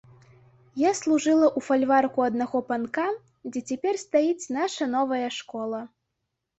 Я 0.81 0.91
служыла 0.99 1.47
ў 1.49 1.59
фальварку 1.67 2.19
аднаго 2.29 2.63
панка, 2.71 3.07
дзе 3.53 3.65
цяпер 3.69 4.03
стаіць 4.09 4.51
наша 4.61 4.93
новая 4.99 5.25
школа. 5.41 5.89